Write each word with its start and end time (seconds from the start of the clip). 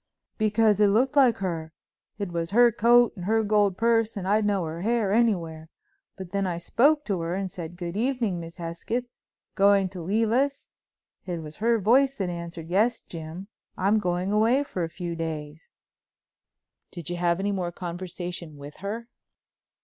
"Because 0.39 0.79
it 0.79 0.87
looked 0.87 1.15
like 1.15 1.37
her. 1.37 1.73
It 2.17 2.31
was 2.31 2.49
her 2.49 2.71
coat 2.71 3.13
and 3.15 3.25
her 3.25 3.43
gold 3.43 3.77
purse 3.77 4.17
and 4.17 4.27
I'd 4.27 4.47
know 4.47 4.65
her 4.65 4.81
hair 4.81 5.13
anywhere. 5.13 5.69
And 6.17 6.27
when 6.33 6.47
I 6.47 6.57
spoke 6.57 7.05
to 7.05 7.19
her 7.21 7.35
and 7.35 7.51
said: 7.51 7.75
'Good 7.77 7.95
evening, 7.95 8.39
Miss 8.39 8.57
Hesketh, 8.57 9.05
going 9.53 9.89
to 9.89 10.01
leave 10.01 10.31
us?' 10.31 10.69
it 11.27 11.43
was 11.43 11.57
her 11.57 11.77
voice 11.77 12.15
that 12.15 12.29
answered: 12.31 12.67
'Yes, 12.71 12.99
Jim, 13.01 13.47
I'm 13.77 13.99
going 13.99 14.31
away 14.31 14.63
for 14.63 14.83
a 14.83 14.89
few 14.89 15.15
days.'" 15.15 15.71
"Did 16.89 17.11
you 17.11 17.17
have 17.17 17.39
any 17.39 17.51
more 17.51 17.71
conversation 17.71 18.57
with 18.57 18.77
her?" 18.77 19.07